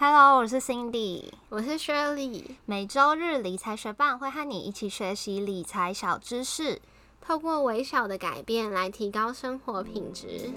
[0.00, 2.44] Hello，我是 Cindy，我是 Shirley。
[2.66, 6.80] 每周日理财学伴会和你一起学习理财小知识，
[7.20, 10.52] 透过微小的改变来提高生活品质。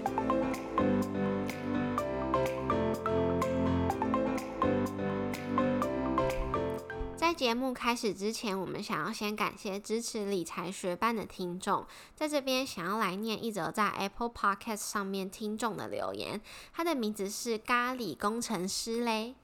[7.32, 16.38] 在节目开始之前，我们想要先感谢支持理财学班的听众，在这边想要来念一则在 Apple Podcast 上面听众的留言，
[16.74, 19.34] 他的名字是咖喱工程师嘞。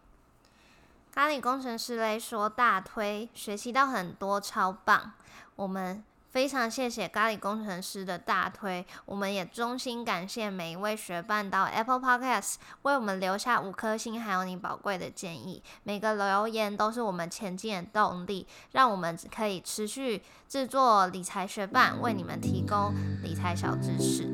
[1.15, 5.13] 咖喱工程师嘞说大推，学习到很多，超棒，
[5.57, 6.05] 我们。
[6.39, 15.61] 非常谢谢咖喱工程师的大推，我们也衷心感谢每一位学伴到 Apple Podcast 为我们留下五颗星，还有你宝贵的建议。
[15.83, 24.33] 每个留言都是我们前进的动力，让我们可以持续制作理财学伴，为你们提供理财小知识。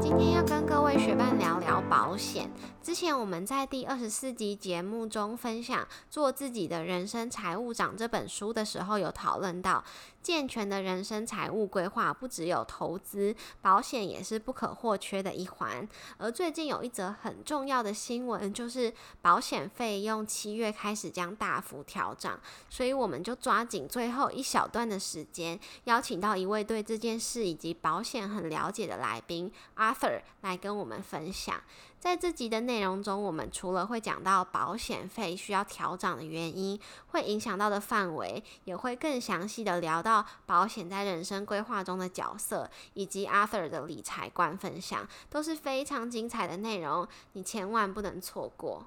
[0.00, 2.50] 今天要跟各位学伴聊聊保险。
[2.90, 9.84] 之前我们在第二十四集节目中分享《做自己的人生财务长》这本书的时候，有讨论到
[10.20, 15.88] 健全的人生财务规划不只有投资，保险也是不可或缺的一环。
[16.18, 31.62] 而最近有一则很重要的新闻，就是保险费用七月开始将大幅调涨，所以我们就抓紧最后一小段的时间，邀请到一位对这件事以及保险很了解的来宾 Arthur 来跟我们分享。
[32.00, 48.86] 在这集的内容中，我们除了会讲到保险费需要调整的原因，会影响到的范围，也会更详细的聊到保险在人生规划中的角色，以及 Arthur 的理财观分享，都是非常精彩的内容，你千万不能错过。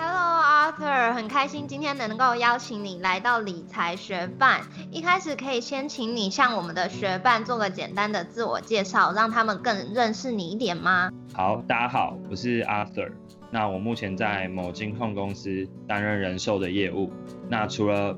[0.00, 4.60] Hello Arthur，很开心今天能够邀请你来到理财学伴。
[4.92, 11.10] 一开始可以先请你向我们的学伴做个简单的自我介绍，让他们更认识你一点吗？
[11.34, 13.10] 好，大家好，我是 Arthur。
[13.50, 17.12] 那我目前在某金控公司担任人寿的业务。
[17.48, 18.16] 那除了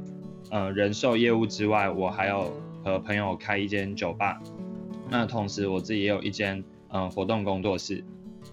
[0.51, 2.53] 呃人寿业务之外，我还有
[2.85, 4.39] 和朋友开一间酒吧。
[5.09, 8.05] 那同时我自己也有一间嗯活动工作室。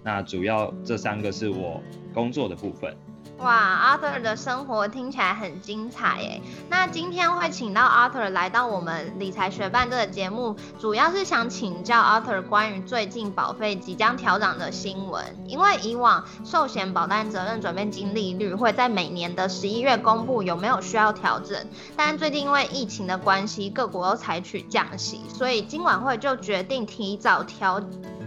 [0.02, 1.84] 那主要这三个是我
[2.14, 2.96] 工作的部分。
[3.40, 6.42] 哇，Arthur 的生活听起来很精彩耶。
[6.70, 15.24] 那今天会请到 Arthur 来到我们理财学办这个节目，主要是想请教 Arthur 关于最近保费即将调涨的新闻。
[15.46, 21.56] 因为以往寿险保单责任准备金利率会在每年的十一月公布有没有需要调整，
[21.96, 27.80] 但最近因为疫情的关系，各国都采取降息，所以金管会就决定提早调。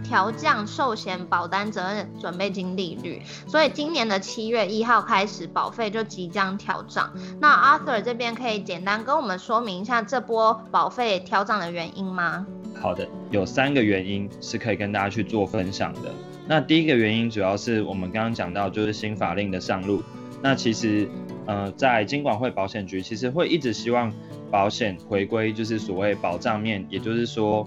[0.03, 7.13] 调降寿险保单责任准备金利率，所以今年的七月一号开始，保费就即将调涨。
[7.39, 12.45] 那 Arthur 这边可以简单跟我们说明一下这波保费调涨的原因吗？
[12.81, 16.11] 好的，有三个原因是可以跟大家去做分享的。
[16.47, 20.03] 那第一个原因主要是我们刚刚讲到，就是新法令的上路。
[20.41, 21.07] 那其实，
[21.45, 24.11] 呃，在金管会保险局其实会一直希望
[24.49, 27.65] 保险回归，就是所谓保障面，也就是说。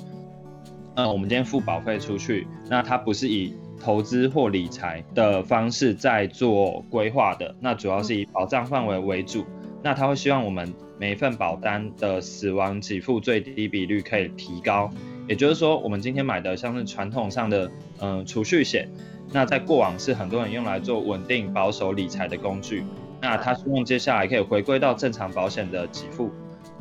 [0.96, 9.44] 嗯，我们今天付保费出去，那它不是以投资或理财的方式在做规划的，那主要是以保障范围为主。
[9.82, 14.90] 那他会希望我们每一份保单的死亡给付最低比率可以提高，
[15.28, 18.88] 也就是说，我们今天买的像是传统上的嗯储蓄险，
[19.30, 22.82] 那在过往是很多人用来做稳定保守理财的工具，
[23.20, 26.30] 那他希望接下来可以回归到正常保险的给付，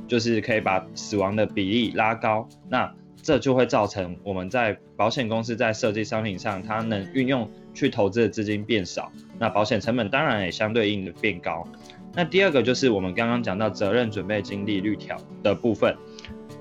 [0.08, 2.48] 就是可以把死亡的比例拉高。
[2.70, 2.90] 那
[3.24, 11.66] 这就会造成我们在保险公司在设计商品上，它能运用去投资的资金变少，那保险成本当然也相对应的变高。
[12.14, 15.96] 那第二个就是我们刚刚讲到责任准备金利率条的部分，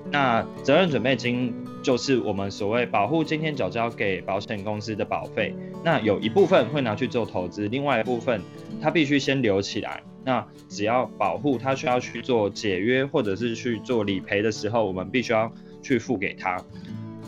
[0.09, 1.53] 那责任准备金
[1.83, 5.53] 就是我们所谓保护今天缴交给保险公司的保费，
[5.83, 8.41] 那有一部分会拿去做投资，另外一部分
[8.81, 10.01] 它必须先留起来。
[10.23, 15.51] 那只要保护它需要去做解约或者是去做理赔的时候，我们必须要。
[15.83, 16.57] 去付给他。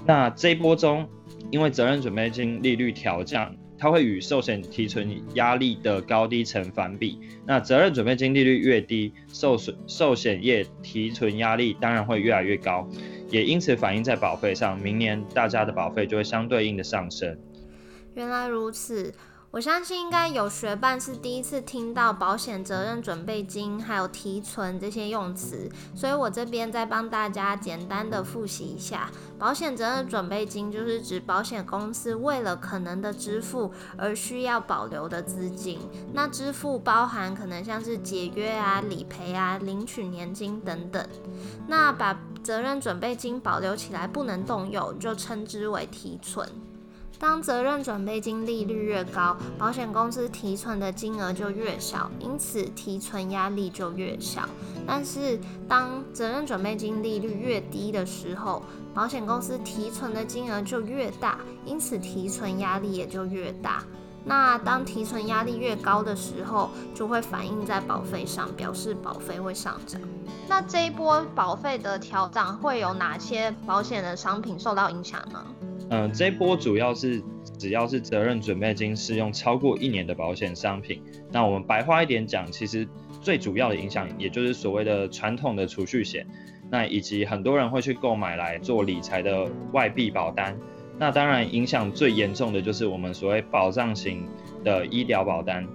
[0.08, 1.08] 那这一波中，
[1.52, 7.20] 因为责任准备金利率调降，它会与寿险提存压力的高低成反比。
[7.46, 12.90] 那责任准备金利率越低，寿损寿险业提存压力当然会越来越高，
[13.30, 14.80] 也因此反映在保费上。
[14.80, 17.38] 明年大家的保费就会相对应的上升。
[18.16, 19.14] 原来如此。
[19.56, 29.10] 我相信应该有学伴是第一次听到保险责任准备金还有提存这些用词，所以我这边再帮大家简单的复习一下。
[29.40, 35.80] 保险责任准备金就是指保险公司为了可能的支付而需要保留的资金，
[36.12, 41.08] 那支付包含可能像是解约啊、理赔啊、领取年金等等。
[41.66, 46.46] 那把责任准备金保留起来不能动用，就称之为提存。
[47.28, 54.48] 当责任准备金利率越高，保险公司提存的金额就越小，因此提存压力就越小。
[54.86, 58.62] 但是当责任准备金利率越低的时候，
[58.94, 63.84] 保险公司提存的金额就越大，因此提存压力也就越大。
[64.24, 70.00] 那当提存压力越高的时候，就会反映在保费上，表示保费会上涨。
[70.48, 75.44] 那这一波保费的调整会有哪些保险的商品受到影响呢？
[75.90, 77.22] 嗯，这一波主要是
[77.60, 81.02] 只要是责任准备金适用超过一年的保险商品。
[81.32, 82.88] 那我们白话一点讲，其实
[83.22, 86.26] 最主要的影响，也就是所谓的传统的储蓄险，
[86.72, 90.58] 那以及很多人会去购买来做理财的外币保单。
[90.98, 94.26] 那当然影响最严重的就是我们所谓保障型
[94.64, 95.68] 的医疗保单。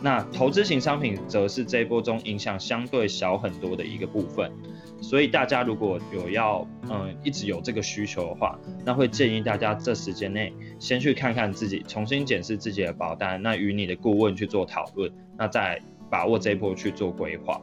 [0.00, 4.52] 那投资型商品则是这一波中影响相对小很多的一个部分。
[5.00, 15.80] 所以大家如果有要嗯一直有这个需求的话，那会建议大家这时间内先去看看自己，重新检视自己的保单，那与你的顾问去做讨论，那再
[16.10, 17.60] 把握这一波去做规划。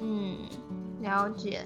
[0.00, 0.38] 嗯，
[1.02, 1.60] 了解。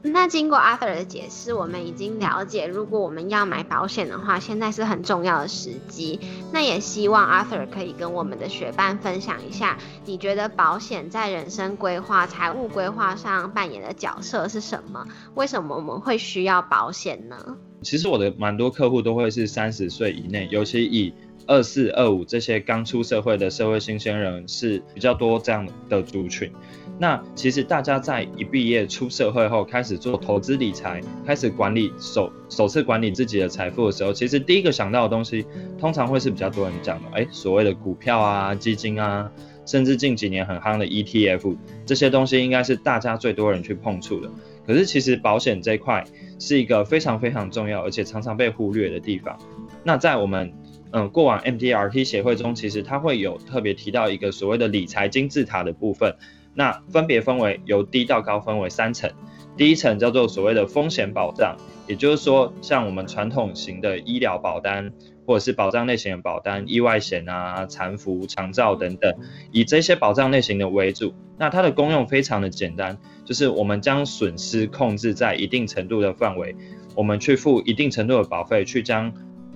[0.00, 6.20] 那经过 Arthur 的解释，我们已经了解，如果我们要买保险的话，现在是很重要的时机。
[6.52, 15.04] 那也希望 Arthur 可以跟我们的学伴分享一下，你觉得保险在人生规划、财务规划上扮演的角色是什么？
[15.34, 17.56] 为什么我们会需要保险呢？
[17.82, 21.12] 其实我的蛮多客户都会是三十岁以内，尤其以
[21.46, 26.52] 二四、二五这些刚出社会的社会新鲜人是比较多这样的族群。
[27.00, 35.46] 那其实大家在一毕业出社会后，开始做投资理财，开始管理首首次管理自己的财富的时候，其实第一个想到的东西，
[35.78, 39.30] 通常会是比较多人讲的，哎，所谓的股票啊、基金啊，
[39.64, 41.56] 甚至近几年很夯的 ETF，
[41.86, 44.28] 这些东西应该是大家最多人去碰触的。
[44.66, 46.04] 可是其实保险这块
[46.40, 49.38] 是一个非常非常重要，而且常常被忽略的地方。
[49.84, 50.52] 那在我们
[50.90, 56.12] 嗯过往 MDRT 协会中，其实它会有特别提到一个所谓的理财金字塔的部分。
[56.58, 59.08] 那分别分为由低到高分为三层，
[59.56, 61.56] 第一层叫做所谓的风险保障，
[61.86, 64.92] 也就是说像我们传统型的医疗保单
[65.24, 69.14] 或者是保障类型的保单，意外险啊、残服、长照等等，
[69.52, 71.14] 以这些保障类型的为主。
[71.38, 76.56] 那它的功用非常的简单，就是我们将损失控制在一定程度的范围，
[76.96, 79.12] 我们去付一定程度的保费，去将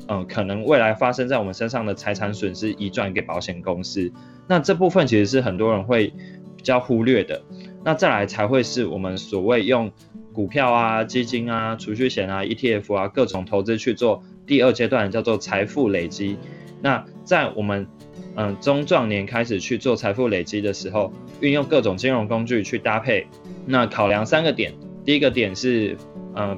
[0.06, 4.12] 嗯可能未来发生在我们身上的财产损失移转给保险公司。
[4.46, 6.14] 那这部分其实是很多人会。
[6.62, 7.42] 比较忽略的，
[7.84, 9.90] 那再来才会是我们所谓用
[10.32, 16.38] 股票啊、基金啊、储蓄险啊、ETF 啊各种投资去做第二阶段叫做财富累积。
[16.80, 17.88] 那在我们
[18.36, 23.26] 嗯中壮年开始去做财富累积的时候，运用各种金融工具去搭配，
[23.66, 24.72] 那考量三个点，
[25.04, 25.96] 第一个点是
[26.36, 26.56] 嗯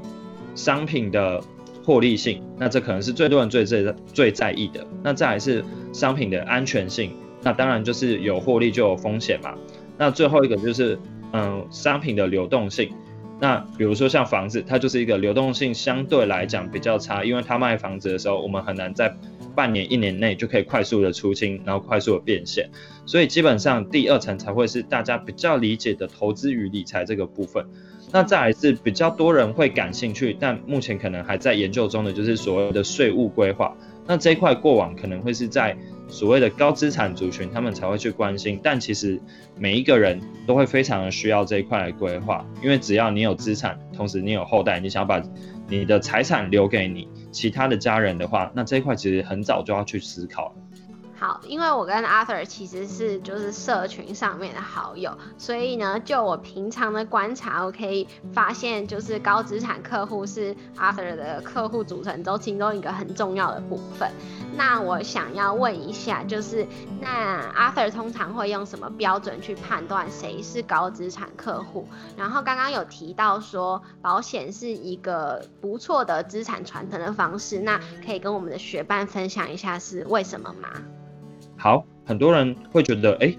[0.54, 1.42] 商品的
[1.82, 4.86] 获利性，那这可能是最多人最最最在意的。
[5.02, 5.64] 那再来是
[5.94, 7.10] 商品的安全性，
[7.42, 9.54] 那当然就是有获利就有风险嘛。
[9.96, 10.98] 那最后一个就是，
[11.32, 12.92] 嗯，商品的流动性。
[13.40, 19.14] 那比如说像房子，它就是一个流动性相对来讲比较差，因为它卖房子的时候，我们很难在
[19.54, 22.70] 半年、一年内就可以快速的出清，然后快速的变现。
[23.06, 27.66] 所以基本上第二层才会是大家比较理解的投资与理财这个部分。
[28.12, 33.76] 那再来是比较多人会感兴趣，但目前可能还在研究中的，就是所谓的税务规划。
[34.06, 35.76] 那这一块过往可能会是在。
[36.08, 39.20] 所谓的高资产族群，他们才会去关心，但其实
[39.58, 45.22] 每一个人都会非常的需要这一块的规划，因为只要你有资产，同时你有后代，你想把
[45.68, 50.54] 你的财产留给你其他的家人的话，那这一块其实很早就要去思考了。
[51.24, 64.10] 好，因为我跟 Arthur 其实是就是社群上面的好友，所以呢，就我平常的观察，我可以发现，就是高资产客户是 Arthur 的客户组成中其中一个很重要的部分。
[64.54, 66.66] 那我想要问一下，就是
[67.00, 71.88] 那 Arthur 通常会用什么标准去判断谁是高资产客户？
[72.18, 80.68] 然后刚刚有提到说，保险是一个不错的资产传承的方式，那可以跟我们的学伴分享一下是为什么吗？
[81.64, 83.34] 好，很多人会觉得，哎，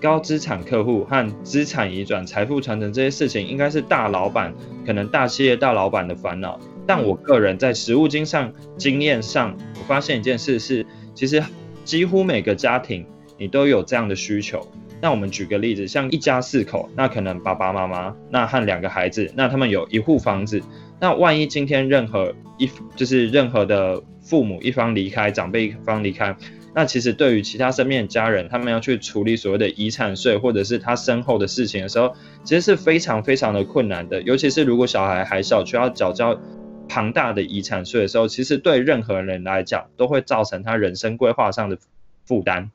[0.00, 4.54] 高资产客户和资产移转、财富传承这些事情，应该是大老板，
[4.86, 6.60] 可能大企业大老板的烦恼。
[6.86, 11.42] 但我个人在实务经上经验上，我发现一件事是，其实
[11.84, 13.04] 几乎每个家庭
[13.36, 14.64] 你都有这样的需求。
[15.00, 20.62] 那我们举个例子，像一家四口，那可能爸爸妈妈，那和两个孩子，那他们有一户房子。
[21.00, 26.36] 那万一今天任何一就是任何的父母一方离开，长辈一方离开。
[26.74, 34.22] 那其实对于其他身边的家人，他们要去处理所谓的遗产税或者是他身后的事情的时候，其实是非常非常的困难的。
[34.22, 36.40] 尤其是如果小孩还小，需要缴交
[36.88, 41.78] 庞大的遗产税的时候，其实对任何人来讲，都会造成他人生规划上的
[42.24, 42.70] 负担。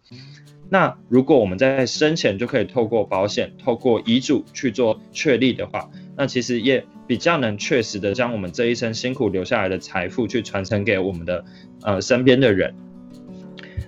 [0.69, 11.45] 那如果我们在生前就可以透过保险、透过遗嘱去做确立的话，那其实也比较能确实的将我们这一生辛苦留下来的财富去传承给我们的
[11.83, 12.73] 呃身边的人。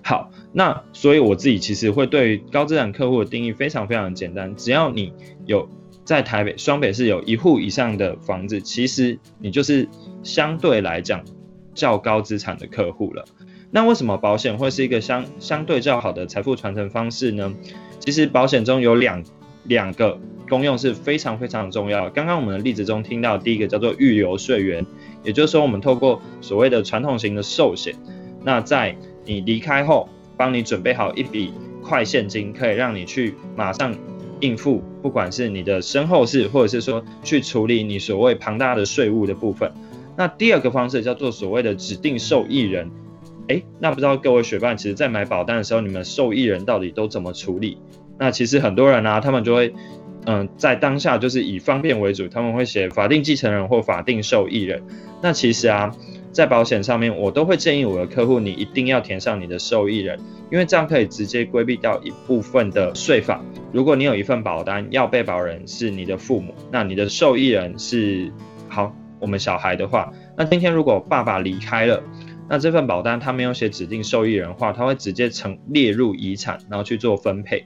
[0.07, 5.11] 好，那所以我自己其实会对高资产客户的定义非常非常简单，只要你
[5.45, 5.67] 有
[6.05, 9.89] 在台北双北市有一户以上的房子，其实你就是
[10.23, 11.25] 相对来讲
[11.73, 13.25] 较高资产的客户了。
[13.69, 17.53] 那为什么保险会是一个相相对较好的财富传承方式呢？
[17.99, 19.21] 其实保险中有两
[19.65, 22.11] 两个功用是非常非常重要的。
[22.11, 24.85] 刚刚我们的例子中听到第一个叫做预留税源，
[25.25, 27.93] 也就是说我们透过所谓的传统型的寿险，
[28.45, 28.95] 那在
[29.27, 31.53] 你离开后，帮你准备好一笔
[31.83, 33.93] 快现金，可以让你去马上
[34.39, 39.71] 应付，不管是你的身后事，或者是说去处理你所谓庞大的税务的部分。
[40.15, 42.89] 那第二个方式叫做所谓的指定受益人。
[43.49, 47.77] 哎，那不知道各位学伴，其实在买保单的时候，你们受益人到底都怎么处理？
[48.17, 49.73] 那其实很多人呢，他们就会，
[50.25, 54.83] 嗯，在当下就是以方便为主，他们会写法定继承人或法定受益人。
[55.21, 55.95] 那其实啊，
[56.31, 60.19] 在保险上面，我都会建议我的客户，你一定要填上你的受益人，
[60.51, 63.43] 因为这样可以直接规避掉一部分的税法。
[63.71, 68.31] 如果你有一份保单，要被保人是你的父母，那你的受益人是
[68.69, 72.03] 好我们小孩的话，那今天如果爸爸离开了。
[72.49, 77.65] 那这份保单他没有写指定受益人话，他会直接成列入遗产，然后去做分配。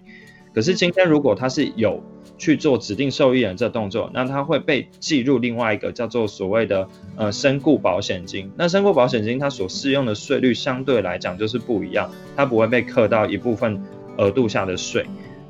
[0.54, 2.04] 可是今天如果他是有
[2.38, 8.52] 去做指定受益人这动作，那他会被计入另外一个叫做所谓的呃身故保险金。
[8.58, 13.82] 那身故保险金它所适用的税率相对来讲就是不一样，它不会被课到一部分
[14.18, 15.06] 额度下的税。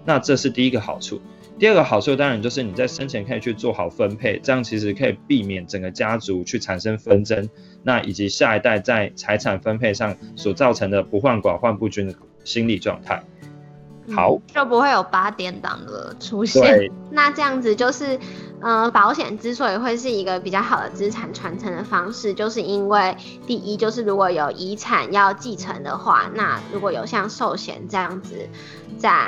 [0.05, 1.21] 那这是第一个好处。
[1.59, 7.47] 第二个好处当然就是你在生前可以去做好分配，这样其实可以避免整个家族去产生纷争，
[7.83, 13.21] 那以及下一代在财产分配上所造成的不患寡患不均的心理状态。
[14.15, 16.89] 好，就不会有八点档的出现。
[17.11, 18.19] 那这样子就是，
[18.61, 23.15] 呃，保险之所以会是一个比较好的资产传承的方式，就是因为
[23.47, 28.47] 第一就是如果有遗产要继承的话，那如果有像寿险这样子
[28.97, 29.19] 在。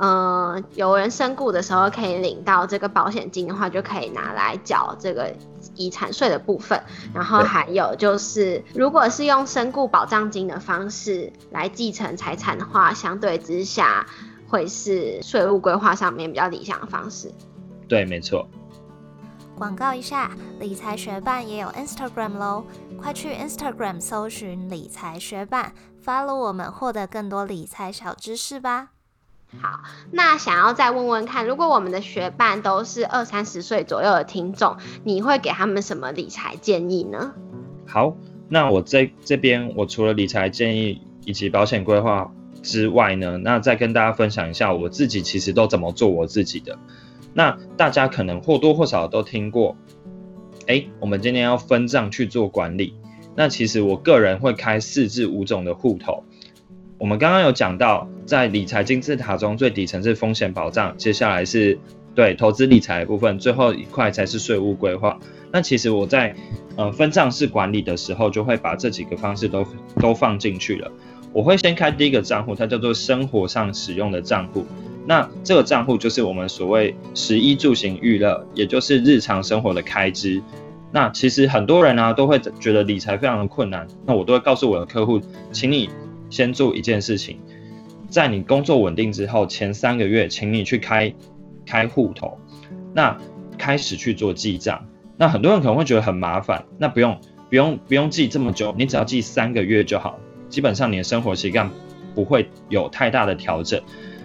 [0.00, 5.34] 嗯，有人身故的时候可以领到这个保险金的话，就可以拿来缴这个
[5.74, 6.80] 遗产税的部分。
[7.12, 14.06] 然后还有就是，如果是用身故保障金的方式来继承财产的话，相对之下
[14.48, 17.32] 会是税务规划上面比较理想的方式。
[17.88, 18.46] 对，没错。
[19.56, 22.64] 广告一下，理财学办也有 Instagram 喽，
[23.02, 25.72] 快去 Instagram 搜寻理财学办
[26.04, 28.90] ，follow 我们，获得更多理财小知识吧。
[29.60, 37.32] 好，那想要再问问看，如果我们的学伴都是二三十岁左右的听众，你会给他们什么理财建议呢？
[37.86, 38.14] 好，
[38.50, 42.30] 那我这这边我除了理财建议以及保险规划
[42.62, 46.78] 之外呢，那再跟大家分享一下我自己其实都怎么做我自己的。
[47.32, 49.76] 那大家可能或多或少都听过，
[50.66, 52.94] 哎，我们今天要分账去做管理，
[53.34, 56.24] 那其实我个人会开四至五种的户头。
[56.98, 61.78] 我们刚刚有讲到，在理财金字塔中最底层是风险保障，接下来是
[62.12, 65.16] 对投资理财部分，最后一块才是税务规划。
[65.52, 66.34] 那其实我在
[66.76, 69.64] 呃分账式管理的时候，就会把这几个方式都
[70.00, 70.90] 都放进去了。
[71.32, 74.66] 我会先开第一个账户，它叫做生活上使用的账户。
[75.06, 80.42] 那这个账户就是我们所谓食衣住行娱乐，也就是日常生活的开支。
[80.90, 85.20] 那其实很多人呢都会觉得理财非常的困难，那我都会告诉我的客户，
[85.52, 85.88] 请你。
[86.30, 87.38] 先做一件事情，
[88.08, 91.14] 在你工作稳定之后，前三个月，请你去开
[91.66, 92.38] 开户头，
[92.94, 93.16] 那
[93.56, 94.86] 开始去做记账。
[95.16, 97.18] 那很多人可能会觉得很麻烦，那不用
[97.50, 100.18] 不用不用记这么久，你只要记三个月就好，
[100.48, 101.70] 基本上你的生活习惯
[102.14, 103.80] 不会有太大的调整。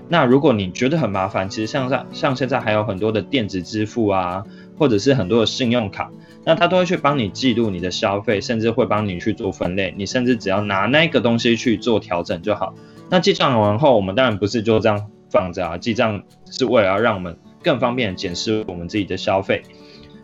[0.10, 4.44] 那如果你觉得很麻烦，其实像在像现在还有很多的电子支付啊，
[4.78, 6.12] 或者是很多的信用卡。
[6.46, 9.94] 那他都会去帮你记录你的消费，甚至会帮你去做分类。
[9.98, 12.74] 你甚至只要拿那个东西去做调整就好。
[13.10, 15.78] 那记账完后，我们当然不是就这样放着啊。
[15.78, 19.64] 记账是为了要让我们更方便检视我们自己的消费。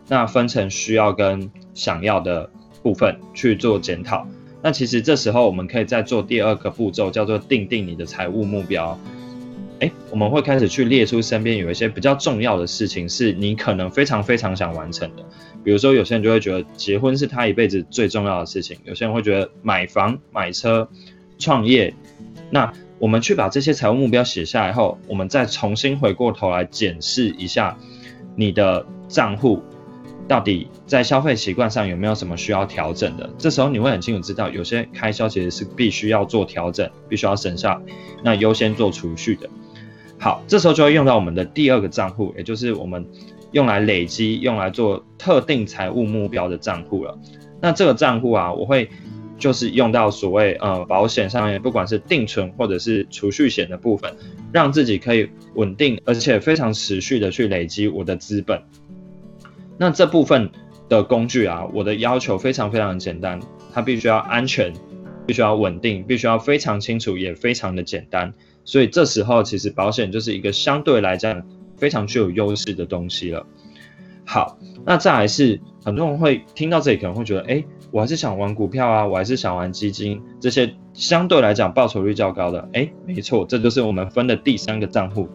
[0.08, 2.50] 那分成需要跟想要的
[2.82, 4.26] 部分去做检讨。
[4.60, 8.98] 那其实这时候我们可以再做第二个步骤，叫做定定你的财务目标。
[9.80, 15.24] 诶，我们会开始去列出身边有一些比较重要的事情，是你可能非常非常想完成的。
[15.64, 20.88] 比如说，有些人就会觉得结婚是他一辈子最重要的事情；有些人会觉得买房、买车、
[21.38, 21.94] 创业
[22.50, 27.76] 那我们去把这些财务目标写下来后，我们再重新回过头来检视一下
[28.36, 29.62] 你的账户
[30.28, 33.30] 到底在消费习惯上有没有什么需要调整的。
[33.38, 37.80] 这时候你会很清楚知道，有些开销其实是必须要做调整，必须要省下，
[38.22, 39.48] 那优先做储蓄的。
[40.20, 43.06] 好，这时候就会用到我们的第二个账户，也就是我们
[43.52, 47.18] 用来累积、用来做特定财务目标的账户了。
[47.58, 48.90] 那这个账户啊，我会
[49.38, 54.14] 就是用到所谓呃保险上面，不管是定存或者是储蓄险的部分，
[54.52, 58.62] 让自己可以稳定而且非常持续的去累积我的资本。
[59.78, 60.50] 那这部分
[60.90, 63.40] 的工具啊，我的要求非常非常简单，
[63.72, 64.70] 它必须要安全，
[65.26, 68.34] 必须要稳定，必须要非常清楚，也非常的简单。
[68.64, 71.42] 所以这时候其实保险就是一个相对来讲
[71.76, 73.46] 非常具有优势的东西了。
[74.24, 82.68] 好，那再来是很多人会听到这里可能会觉得，哎，我还是想玩股票啊，我还是想玩基金这些相对来讲报酬率较高的。
[82.72, 85.28] 哎，没错，这就是我们分的第三个账户。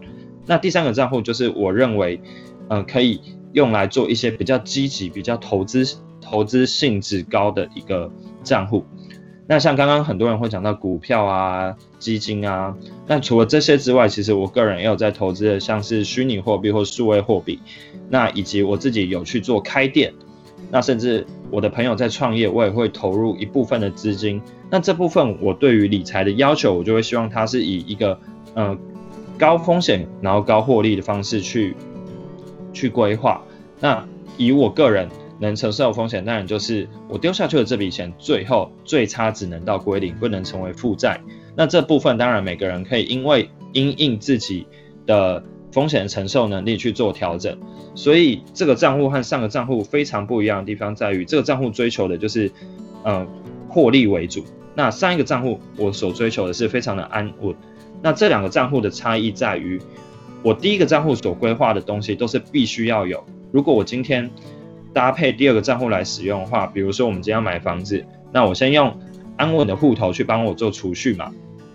[0.45, 2.21] 那第三个账户就是我认为，
[2.69, 3.19] 嗯，可以
[3.51, 5.83] 用来做一些比较积极、比较投资
[6.21, 8.09] 投资性质高的一个
[8.43, 8.85] 账户。
[9.47, 12.75] 那像刚刚很多人会讲到股票啊、基金啊，
[13.05, 17.59] 那除了这些之外，其实我个人也有在投资的，像是虚拟货币或数位货币，
[18.09, 20.11] 那以及我自己有去做开店，
[20.71, 24.41] 那甚至我的朋友在创业，我也会投入一部分的资金。
[24.71, 28.19] 那这部分我对于理财的要求，我就会希望它是以一个
[28.55, 28.75] 嗯
[29.37, 31.75] 高风险然后高获利的方式去
[32.73, 33.43] 去规划。
[33.79, 34.03] 那
[34.37, 35.07] 以我个人。
[35.39, 41.21] 能承受风险，当然就是我丢下去的这笔钱，最后最差只能到归零，不能成为负债。
[41.55, 44.67] 那这部分当然每个人可以因为因应自己
[45.05, 47.57] 的风险承受能力去做调整。
[47.95, 52.51] 所以这个账户和上个账户非常不一样的地方在于，这个账户追求的就是
[53.03, 53.27] 嗯
[53.69, 54.43] 获利为主。
[54.73, 57.55] 那上一个账户我所追求的是非常的安稳。
[58.01, 59.81] 那这两个账户的差异在于，
[60.43, 63.23] 我第一个账户所规划的东西都是必须要有。
[63.53, 64.29] 如果我今天
[64.95, 68.97] 搭配第二个账户来使用的话，比如说我们今天要买房子，那我先用
[69.35, 71.33] 安稳的户头去帮我做储蓄嘛。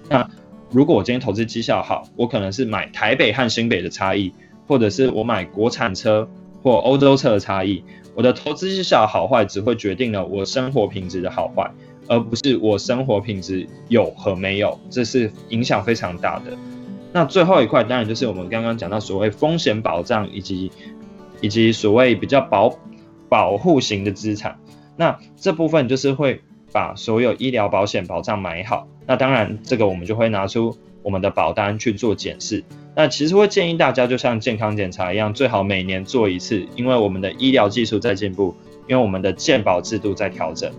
[0.09, 0.27] 那
[0.71, 4.33] 如果我今天投资绩效好，我可能是买台北和新北的差异，
[4.67, 6.27] 或者是我买国产车
[6.63, 7.85] 或欧洲车的差异。
[8.15, 11.71] 我的投资绩效好坏只会决定了我生活品质的好坏，
[12.09, 16.57] 而不是我生活品质有和没有，这是影响非常大的。
[17.13, 20.73] 那最后一块当然就是我们刚刚讲到所谓风险保障以及
[21.43, 22.75] 以及所谓比较保。
[23.31, 24.59] 保护型的资产，
[24.97, 28.87] 那这部分就是会把所有医疗保险保障买好。
[29.07, 32.63] 那当然，这个我们就会拿出我们的保单去做检视。
[32.95, 38.55] 那其实会建议大家，就像健康检查一样，最好每年做一次，因为我们的医疗技术在进步，
[38.89, 40.71] 因为我们的健保制度在调整。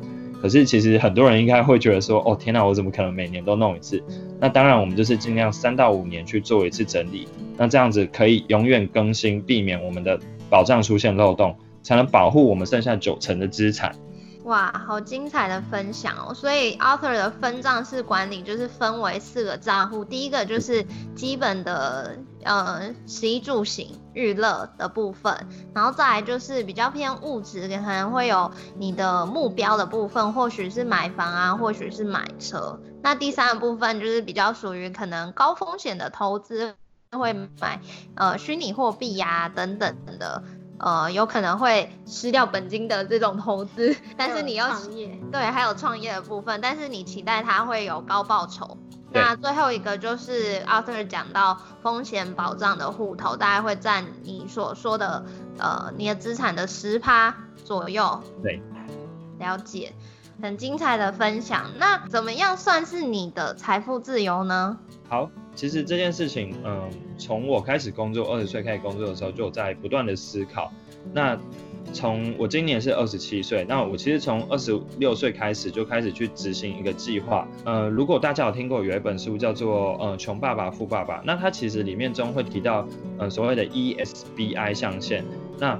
[0.41, 4.03] 可是其实很多人应该会觉得说，哦天哪，我怎么可能每年都弄一次？
[4.39, 7.27] 那当然，我们就是尽量三到五年去做一次整理。
[7.57, 11.55] 那这样子可以永远更新，避免我们的保障出现漏洞。
[11.83, 13.95] 才能保护我们剩下九成的资产。
[14.45, 16.33] 哇，好精彩的分享哦！
[16.33, 32.79] 所以 Arthur 的分账式管理就是分为四个账户，第一个就是基本的呃食衣住行娱乐的部分，然后再来就是比较偏物质，可能会有你的目标的部分，或许是买房啊，或许是买车。
[33.03, 36.73] 那第三个部分就是比较属于可能高风险的投资，
[37.11, 37.79] 会买
[38.15, 40.43] 呃虚拟货币呀等等的。
[40.83, 48.77] 呃，有可能会失掉本金的这种投资，但是你要创业，对，还有创业的部分，但是你期待它会有高报酬。
[49.13, 55.23] 那最后一个就是 Arthur 讲到风险保障的户头，大概会占你所说的
[55.59, 58.23] 呃你的资产的十趴左右。
[58.41, 58.61] 对，
[59.37, 59.93] 了解，
[60.41, 61.71] 很精彩的分享。
[61.77, 64.79] 那怎么样算是你的财富自由呢？
[65.07, 65.29] 好。
[65.53, 70.71] 其实这件事情，嗯，从我开始工作，二十岁开始工作的时候，就在不断的思考。
[71.13, 71.37] 那
[71.93, 77.47] 从我今年是二十七岁，那我其实从二十六岁开始就开始去执行一个计划。
[77.65, 82.87] 呃，如果大家有听过有一本书叫做《呃穷爸爸富爸爸》，那它其实里面中会提到，
[83.17, 85.25] 呃所谓的 ESBI 象限。
[85.59, 85.77] 那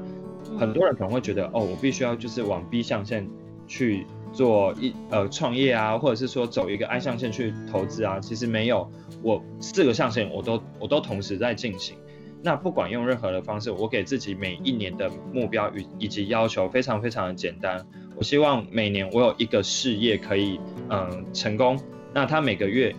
[0.59, 3.27] 很多人可能会觉得，哦，我必须要就是往 B 象限
[3.67, 4.05] 去。
[4.33, 8.89] 做一呃创业啊，或者是说走一个 I 象限去投资啊，其实没有，
[9.21, 11.97] 我四个象限我都我都同时在进行。
[12.43, 17.85] 那不管用任何的方式，我给自己每一年的目标与以及要求非常非常的简单。
[18.15, 21.79] 我希望每年我有一个事业可以嗯成功，
[22.13, 22.95] 那它每个月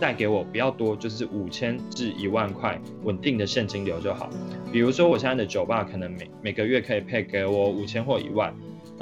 [0.00, 4.28] 带给我比较多，就是五千至一万块稳定的现金流就好。
[4.72, 8.52] 比如说我现在的酒吧可能每每个月可以配给我五千或一万。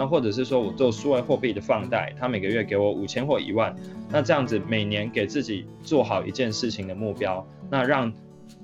[0.00, 3.76] 那或者是说我做数位货币的放贷，他每个月给我五千或一万，
[4.08, 8.10] 那这样子每年给自己做好一件事情的目标，那让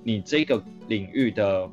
[0.02, 1.68] 你这个领域的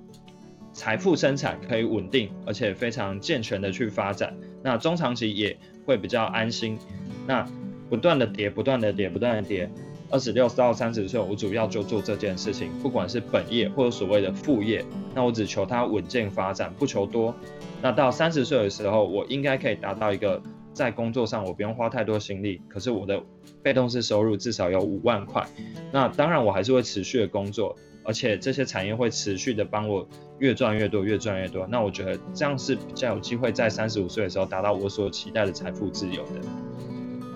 [0.74, 6.78] 财富生产可以稳定，而且非常健全的去发展，那中长期也会比较安心。
[7.26, 7.48] 那
[7.90, 9.70] 不断的跌，不断的跌，不断的跌。
[10.14, 17.34] 二十六到三十岁，我主要就做这件事情，不管是本业或者所谓的副业，那我只求它稳健发展，不求多。
[17.82, 20.40] 那到三十岁的时候，我应该可以达到一个
[20.72, 23.20] 在工作上我不用花太多心力，可是我的
[23.64, 25.44] 被动式收入至少有五万块。
[25.92, 31.66] 那当然我还是会持续的工作，而且这些产业会持续的帮我越赚越多，越赚越多。
[31.66, 36.63] 那我觉得这样是比较有机会在三十五岁的时候达到我所期待的财富自由的。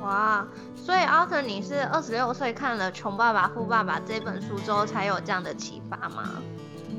[0.08, 0.48] 哇！
[0.76, 6.42] 所以，Arthur，你是二十六岁看了《穷爸爸富爸爸》这本书之后才有这样的启发吗？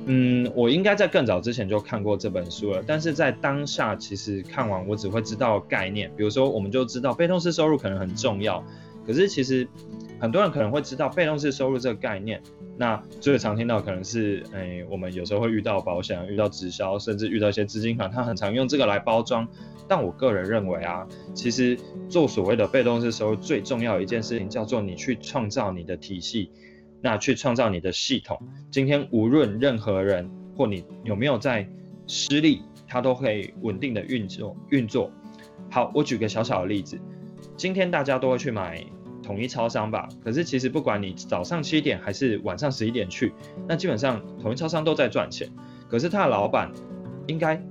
[0.05, 8.63] 嗯，我应该在更早之前就看过这本书了，但是在当下其实看完我只会知道概念，比如说我们就知道被动式收入可能很重要，
[9.07, 9.67] 可是其实
[10.21, 12.43] 很多人可能会知道被动式收入这个概念，
[12.77, 19.47] 那最常听到可能是，哎，我们有时候会遇到保险、遇到直销，甚至遇到一些资金款，他很常用这个来包装。
[19.87, 21.79] 但我个人认为啊，其实
[22.09, 26.51] 做所谓的被动式收入最重要的一件事情，叫做你去创造你的体系，
[27.01, 28.39] 那去创造你的系统。
[28.71, 31.67] 今天无论任何人或你有没有在
[32.07, 35.11] 失利，它都可以稳定的运作运作。
[35.71, 36.99] 好，我举个小小的例子，
[37.57, 38.85] 今天大家都会去买
[39.29, 40.09] 统一超商吧？
[40.25, 43.33] 可是其实不管你早上七点还是晚上十一点去，
[43.69, 45.49] 那基本上统一超商都在赚钱。
[45.89, 46.73] 可是他的老板
[47.27, 47.63] 应该。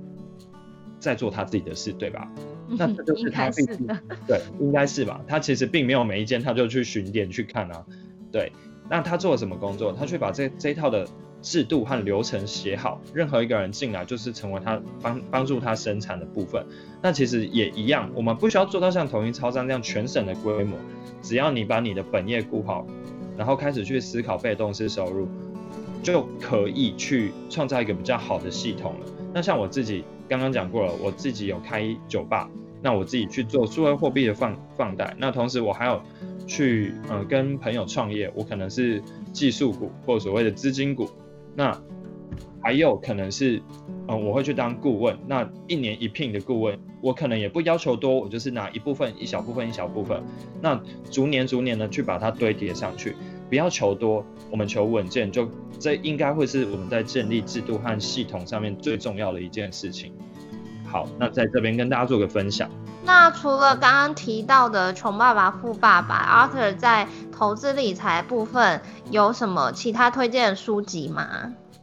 [1.00, 2.28] 在做他自己的事，对吧？
[2.76, 3.86] 那这就是他自己
[4.26, 5.20] 对，应该是吧？
[5.28, 7.86] 他其实并没有每一间他就去巡店去看啊，
[8.32, 8.50] 对。
[8.90, 9.92] 那他做了什么工作？
[9.92, 11.06] 他去把这这一套的
[11.42, 16.64] 制度和流程写好，任何一个人进来就是成为他帮帮助他生产的部分。
[17.02, 20.76] 那其实也一样，我们不需要做到像统一超商这样全省的规模，
[21.22, 22.86] 只要你把你的本业顾好，
[23.36, 25.28] 然后开始去思考被动式收入，
[26.02, 29.06] 就可以去创造一个比较好的系统了。
[29.32, 30.04] 那像我自己。
[30.30, 32.50] 刚刚讲过了，我自己有开酒吧，
[32.82, 36.02] 那我自己去做数位货币的放放贷，那同时我还有
[36.48, 39.00] 去呃跟朋友创业，我可能是
[39.32, 41.08] 技术股或所谓的资金股，
[41.54, 41.80] 那
[42.60, 43.62] 还有可能是
[44.08, 50.20] 嗯我会去当顾问，那一年一聘的顾问，我可能也不要求多，我就是拿一部分一小部分一小部分，
[50.60, 53.14] 那逐年逐年的去把它堆叠上去，
[53.48, 55.48] 不要求多，我们求稳健就。
[55.80, 60.12] 这应该会是我们在建立制度和系统上面最重要的一件事情。
[60.84, 62.68] 好，那在这边跟大家做个分享。
[63.08, 71.26] 那除了刚刚提到的《穷爸爸富爸爸》，Arthur 在投资理财部分有什么其他推荐的书籍吗？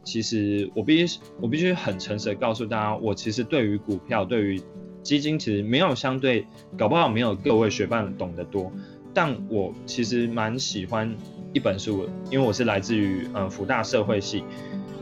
[0.04, 4.62] 其实我必须我必须很诚实的告诉大家，我其实对于股票、对于
[5.02, 6.46] 基金，其实没有相对，
[6.78, 8.70] 搞不好没有各位学伴懂得多。
[9.12, 11.12] 但我其实蛮喜欢。
[11.52, 14.44] 一本书，因为我是来自于呃福大社会系。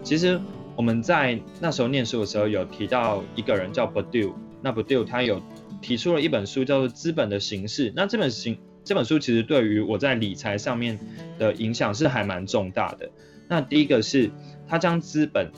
[0.04, 0.40] 其实
[0.76, 4.32] 我们在那时候念书的时候，有提到一个人叫 Badu，
[4.62, 5.42] 那 Badu 他有
[5.84, 7.90] 提出了一本书叫做《资本的形式》。
[7.94, 10.98] 那这本形这本书其实对于我在理财上面
[11.38, 13.10] 的影响是还蛮重大的。
[13.48, 14.30] 那第一个是
[14.66, 15.52] 他将资本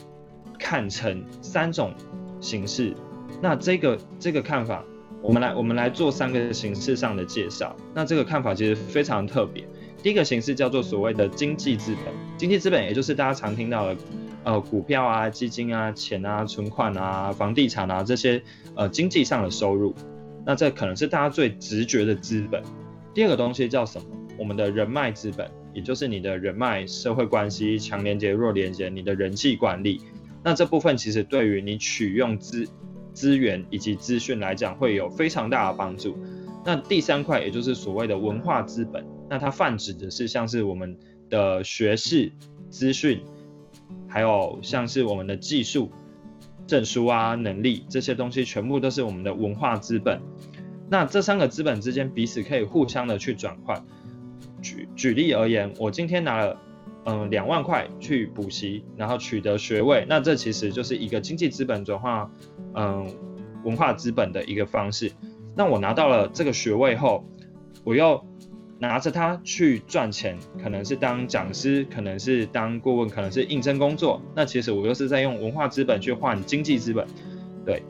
[0.59, 1.93] 看成三种
[2.41, 2.93] 形式。
[3.41, 4.83] 那这个这个看法，
[5.21, 7.73] 我们来我们来做三个形式上的介绍。
[7.93, 9.65] 那这个看法其实非常特别。
[10.03, 13.97] 第一个形式叫做所谓的经济资本，经济资本也就是大家常听到的，
[14.43, 18.41] 呃，股票啊、基金啊、钱啊、存款啊、房地产啊这些
[18.75, 19.95] 呃经济上的收入，
[20.47, 22.63] 那这可能是大家最直觉的资本。
[23.13, 24.07] 第二个东西叫什么？
[24.39, 29.99] 我们的人脉资本，也就是你的人脉、社会关系、强连接、弱连接、你的人际管理。
[30.41, 32.65] 那这部分其实对于你取用资
[33.13, 36.17] 资源以及资讯来讲，会有非常大的帮助。
[36.63, 39.05] 那第三块，也就是所谓的文化资本。
[39.29, 40.97] 那它泛指的是像是我们
[41.29, 42.31] 的学士
[42.69, 43.19] 资讯，
[44.07, 45.91] 还有像是我们的技术
[46.67, 50.21] 证书啊、能力这些东西，全部都是我们的文化资本。
[50.89, 53.83] 那这三个资本之间彼此可以互相的去转换。
[54.61, 56.59] 举举例而言，我今天拿了
[57.05, 62.29] 嗯两万块去补习，然后取得学位，那这其实就是一个经济资本转化
[62.73, 63.07] 嗯
[63.63, 65.11] 文化资本的一个方式。
[65.55, 67.25] 那我拿到了这个学位后，
[67.83, 68.25] 我又
[68.79, 74.21] 拿着它去赚钱，可能是当讲师，可能是当顾问，可能是应征工作。
[74.35, 77.05] 那其实我又是在用文化资本去换经济资本，
[77.65, 77.81] 对。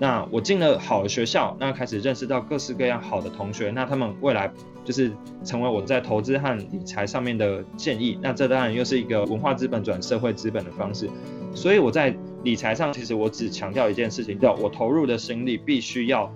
[0.00, 4.48] 那我进了好的学校，那开始认识到各式各样好的同学，那他们未来
[4.84, 5.10] 就是
[5.44, 8.16] 成为我在投资和理财上面的建议。
[8.22, 11.10] 那这当然又是一个文化资本转社会资本的方式。
[11.52, 16.32] 所以我在理财上，其实我只强调一件事情，叫我投入的心力必须要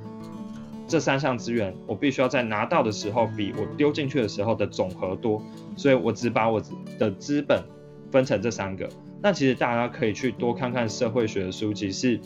[0.92, 5.42] 这三项资源，我必须要在拿到的时候比我丢进去的时候的总和多，
[5.74, 6.62] 所以我只把我
[6.98, 7.64] 的资本
[8.10, 8.86] 分成这三个。
[9.22, 12.20] 那其实大家可以去多看看社会学的书籍，是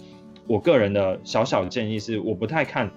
[0.49, 2.91] 我个人的小小建议，是我不太看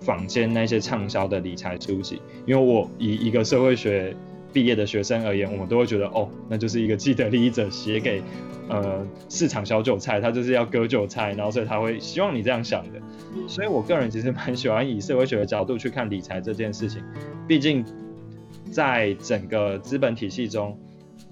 [0.00, 4.16] 坊间那些畅销的理财书籍，因为我以一个社会学
[4.52, 8.22] 毕业的学生而言，我们都会觉得哦，那就是一个既得利益者写给
[8.68, 13.00] 呃市场小韭菜，他就是要割韭菜，然后所以他会希望你这样想的。
[13.48, 17.02] 所以我个人其实蛮喜欢以社会学的角度去看理财这件事情，
[17.48, 17.84] 毕竟
[18.70, 20.78] 在整个资本体系中，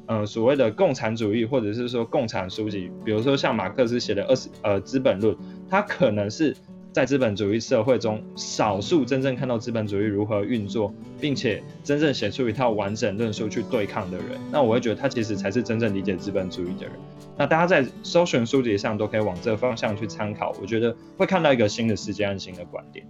[0.07, 5.35] 呃，所谓的共产主义或者是说共产书籍，比如说像马克思写的《二十呃资本论》，
[5.69, 6.57] 它可能是
[6.93, 14.27] 在资本主义社会中少数真正看到资本主义如何运作，并且真正写出一套完整论述去对抗的人。
[14.51, 16.93] 那我会觉得他其实才是真正理解资本主义的人。
[17.39, 23.07] 那大家在搜寻书籍上都可以往这个方向去参考，我觉得会看到一个新的世界和新的观点。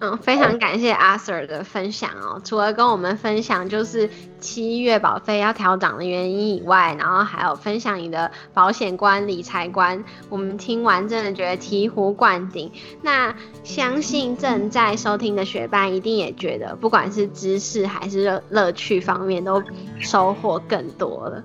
[0.00, 2.42] 嗯，非常感谢阿 Sir 的分享哦。
[2.44, 12.70] 除了跟我们分享就是七月保费要调涨的原因以外，然后还有分享你的保险观、理财观，我们听完真的觉得醍醐灌顶。
[13.02, 19.62] 那相信正在收听的学伴一定也觉得，不管是知识还是乐乐趣方面，都
[20.00, 21.42] 收获更多了。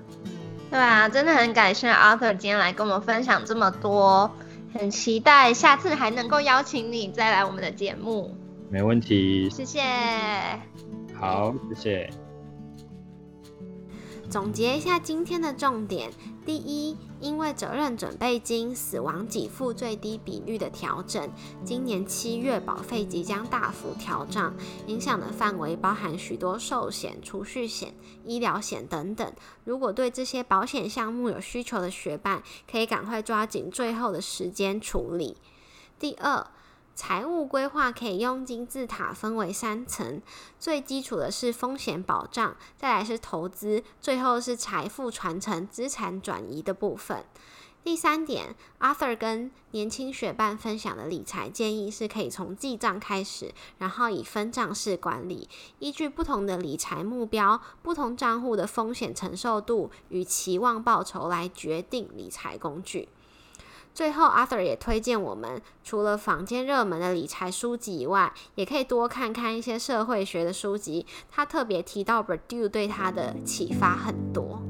[0.70, 4.30] 对啊，真的很感谢阿 Sir 今天来跟我们分享这么多，
[4.74, 8.36] 很期待下次还能够邀请你再来我们的节目。
[8.70, 9.80] 没问题，谢谢。
[11.12, 12.10] 好，谢谢。
[14.30, 16.12] 总结一下今天的重点：
[16.46, 21.28] 第一，因为责任准备金死亡给付最低比率的调整，
[21.64, 24.54] 今年七月保费即将大幅调涨，
[24.86, 27.92] 影响的范围包含许多寿险、储蓄险、
[28.24, 29.32] 医疗险等等。
[29.64, 35.36] 如果对这些保险项目有需求的学伴，可以赶快抓紧最后的时间处理。
[35.98, 36.46] 第二。
[36.94, 40.20] 财务规划可以用金字塔分为三层，
[40.58, 47.24] 最基础的是风险保障，再来是投资，最后是财富传承、资产转移的部分。
[47.82, 55.48] 第三点，Arthur 跟年轻学伴分享的理财建议是可以从记账开始，然后以分账式管理，
[55.78, 63.08] 依据不同的理财目标、不同账户的风险承受度与期望报酬来决定理财工具。
[63.92, 71.06] 最后，Arthur 也推荐我们，除了坊间热门的理财书籍以外，也可以多看看一些社会学的书籍。
[71.30, 74.62] 他特别提到 b u r d u 对他的启发很多。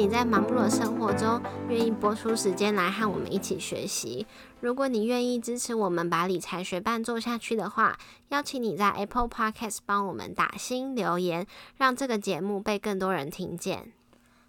[0.00, 4.26] 你在忙碌的生活中愿意播出时间来和我们一起学习。
[4.58, 7.98] 如果你愿意支持我们把理财学伴做下去的话，
[8.30, 13.92] 邀请你在 Apple Podcast 帮我们打新留言，让这个节目被更多人听见。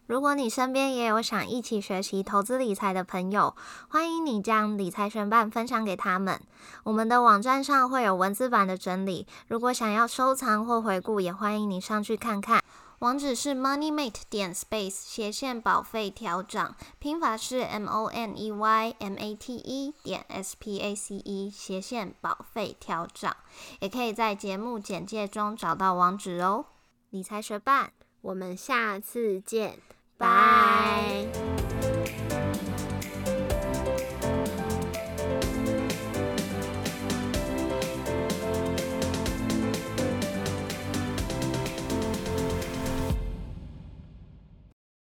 [0.07, 3.53] 如果你身边也有想一起学习投资理财的朋友，
[3.89, 6.39] 欢迎你将理财学伴分享给他们。
[6.85, 12.63] 我们的网站上会有文字版的整理，如果想要收藏或回顾，也欢迎你上去看看。
[13.01, 20.55] 网址是 moneymate 点 space 斜线保费调整，拼法是 m o n e y m a t e 点 s
[20.59, 23.33] p a c e 斜线保费调整，
[23.79, 26.67] 也可以在节目简介中找到网址哦。
[27.09, 29.79] 理财学伴，我们下次见，
[30.19, 31.80] 拜。